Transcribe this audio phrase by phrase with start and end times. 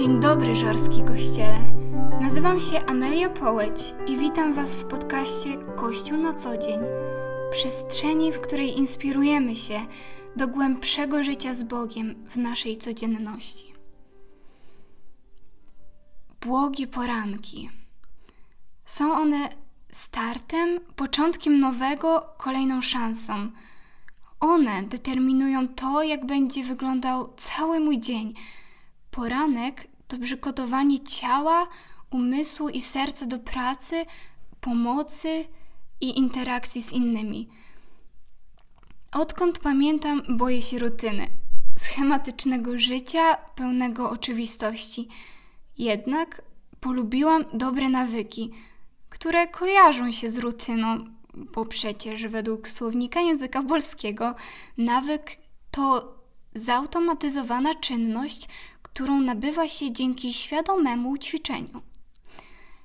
[0.00, 1.58] dobry, Żorski Kościele.
[2.20, 6.80] Nazywam się Amelia Połeć i witam Was w podcaście Kościół na co dzień.
[7.50, 9.80] Przestrzeni, w której inspirujemy się
[10.36, 13.74] do głębszego życia z Bogiem w naszej codzienności.
[16.40, 17.70] Błogie poranki.
[18.84, 19.48] Są one
[19.92, 23.50] startem, początkiem nowego, kolejną szansą.
[24.40, 28.34] One determinują to, jak będzie wyglądał cały mój dzień.
[29.12, 31.68] Poranek to przygotowanie ciała,
[32.10, 34.04] umysłu i serca do pracy,
[34.60, 35.44] pomocy
[36.00, 37.48] i interakcji z innymi.
[39.12, 41.26] Odkąd pamiętam, boję się rutyny,
[41.78, 45.08] schematycznego życia pełnego oczywistości.
[45.78, 46.42] Jednak
[46.80, 48.50] polubiłam dobre nawyki,
[49.10, 54.34] które kojarzą się z rutyną, bo przecież według słownika języka polskiego
[54.78, 55.36] nawyk
[55.70, 56.14] to
[56.54, 58.48] zautomatyzowana czynność,
[58.94, 61.82] którą nabywa się dzięki świadomemu ćwiczeniu.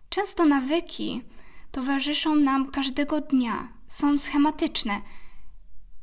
[0.10, 1.22] Często nawyki
[1.72, 5.02] towarzyszą nam każdego dnia, są schematyczne,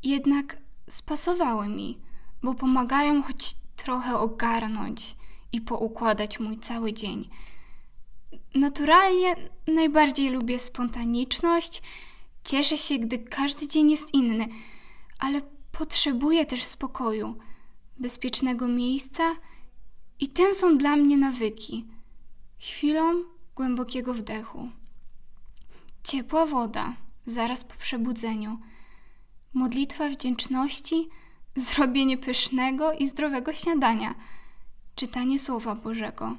[0.03, 0.57] jednak
[0.89, 1.99] spasowały mi,
[2.43, 5.17] bo pomagają choć trochę ogarnąć
[5.53, 7.29] i poukładać mój cały dzień.
[8.55, 11.83] Naturalnie najbardziej lubię spontaniczność,
[12.45, 14.49] cieszę się, gdy każdy dzień jest inny,
[15.19, 15.41] ale
[15.73, 17.39] potrzebuję też spokoju,
[17.99, 19.37] bezpiecznego miejsca
[20.21, 21.85] i tym są dla mnie nawyki.
[22.59, 24.69] Chwilą głębokiego wdechu.
[26.05, 26.93] Ciepła woda
[27.27, 28.59] zaraz po przebudzeniu.
[29.55, 31.09] Modlitwa wdzięczności,
[31.57, 34.15] zrobienie pysznego i zdrowego śniadania,
[34.95, 36.37] czytanie Słowa Bożego.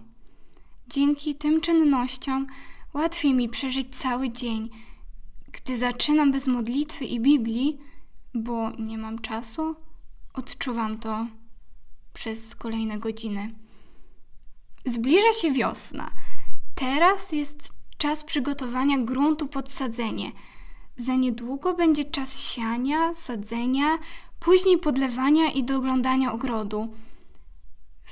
[0.88, 2.48] Dzięki tym czynnościom
[2.94, 4.70] łatwiej mi przeżyć cały dzień.
[5.52, 7.78] Gdy zaczynam bez modlitwy i Biblii,
[8.34, 9.76] bo nie mam czasu,
[10.34, 11.28] odczuwam to
[12.14, 13.65] przez kolejne godziny.
[14.86, 16.12] Zbliża się wiosna.
[16.76, 20.32] Teraz jest czas przygotowania gruntu pod sadzenie.
[20.98, 23.98] Za niedługo będzie czas siania, sadzenia,
[24.40, 26.94] później podlewania i doglądania ogrodu.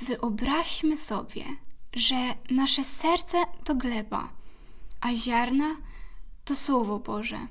[0.02, 1.44] Wyobraźmy sobie,
[1.92, 2.16] że
[2.50, 4.28] nasze serce to gleba,
[5.00, 5.76] a ziarna
[6.44, 7.46] to Słowo Boże.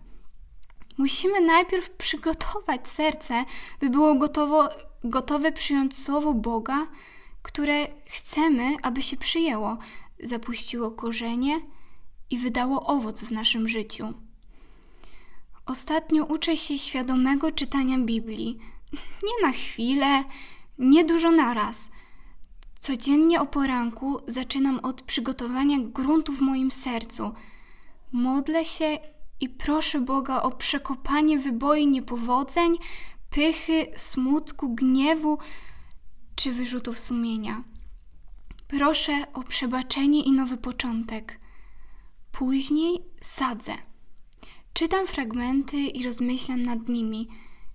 [0.97, 3.45] Musimy najpierw przygotować serce,
[3.79, 4.69] by było gotowo,
[5.03, 6.87] gotowe przyjąć Słowo Boga,
[7.43, 9.77] które chcemy, aby się przyjęło,
[10.23, 11.61] zapuściło korzenie
[12.29, 14.13] i wydało owoc w naszym życiu.
[15.65, 18.59] Ostatnio uczę się świadomego czytania Biblii.
[18.93, 20.23] Nie na chwilę,
[20.77, 21.91] nie dużo naraz.
[22.79, 27.33] Codziennie o poranku zaczynam od przygotowania gruntu w moim sercu.
[28.11, 28.97] Modlę się
[29.39, 32.77] i proszę Boga o przekopanie wyboi niepowodzeń,
[33.29, 35.37] pychy, smutku, gniewu,
[36.35, 37.63] czy wyrzutów sumienia.
[38.67, 41.39] Proszę o przebaczenie i nowy początek.
[42.31, 43.73] Później sadzę.
[44.73, 47.27] Czytam fragmenty i rozmyślam nad nimi.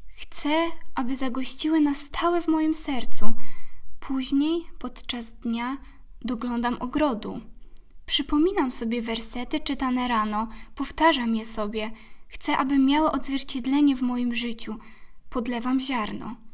[0.08, 3.32] Chcę, aby zagościły na stałe w moim sercu.
[4.00, 5.76] Później, podczas dnia,
[6.22, 7.40] doglądam ogrodu.
[8.06, 11.90] Przypominam sobie wersety czytane rano, powtarzam je sobie.
[12.28, 14.76] Chcę, aby miały odzwierciedlenie w moim życiu.
[15.30, 16.47] Podlewam ziarno.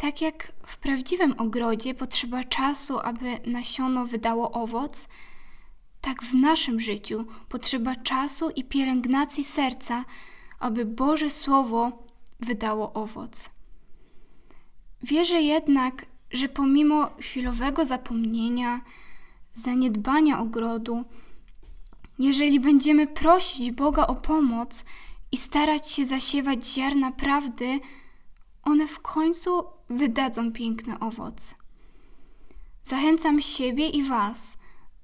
[0.00, 5.08] Tak jak w prawdziwym ogrodzie potrzeba czasu, aby nasiono wydało owoc,
[6.00, 10.04] tak w naszym życiu potrzeba czasu i pielęgnacji serca,
[10.58, 11.92] aby Boże Słowo
[12.40, 13.50] wydało owoc.
[15.02, 18.80] Wierzę jednak, że pomimo chwilowego zapomnienia,
[19.54, 21.04] zaniedbania ogrodu,
[22.18, 24.84] jeżeli będziemy prosić Boga o pomoc
[25.32, 27.80] i starać się zasiewać ziarna prawdy,
[28.62, 31.54] one w końcu wydadzą piękny owoc.
[32.82, 34.56] Zachęcam siebie i Was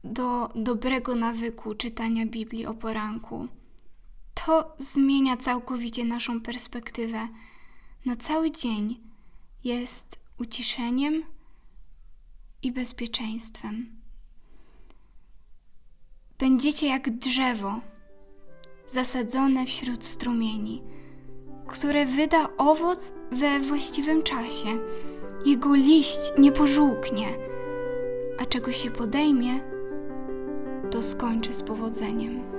[0.05, 3.49] do dobrego nawyku czytania Biblii o poranku.
[4.35, 7.29] To zmienia całkowicie naszą perspektywę.
[8.05, 9.01] Na cały dzień
[9.65, 11.23] jest uciszeniem
[12.63, 13.97] i bezpieczeństwem.
[16.39, 17.81] Będziecie jak drzewo
[18.87, 20.83] zasadzone wśród strumieni
[21.67, 24.69] które wyda owoc we właściwym czasie.
[25.47, 27.27] Jego liść nie pożółknie,
[28.39, 29.61] a czego się podejmie,
[30.91, 32.56] to skończy z powodzeniem.